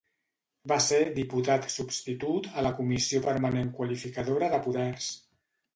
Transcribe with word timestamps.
Va 0.71 0.77
ser 0.85 0.97
diputat 1.17 1.69
substitut 1.75 2.49
a 2.55 2.65
la 2.69 2.73
Comissió 2.81 3.25
Permanent 3.29 3.73
Qualificadora 3.79 4.53
de 4.57 4.65
Poders. 4.69 5.17